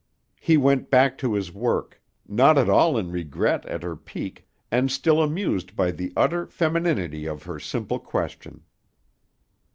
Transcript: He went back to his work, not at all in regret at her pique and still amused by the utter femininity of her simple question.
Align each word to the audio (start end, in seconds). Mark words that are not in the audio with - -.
He 0.39 0.57
went 0.57 0.89
back 0.89 1.15
to 1.19 1.33
his 1.35 1.53
work, 1.53 2.01
not 2.27 2.57
at 2.57 2.67
all 2.67 2.97
in 2.97 3.11
regret 3.11 3.67
at 3.67 3.83
her 3.83 3.95
pique 3.95 4.47
and 4.71 4.91
still 4.91 5.21
amused 5.21 5.75
by 5.75 5.91
the 5.91 6.11
utter 6.17 6.47
femininity 6.47 7.27
of 7.27 7.43
her 7.43 7.59
simple 7.59 7.99
question. 7.99 8.63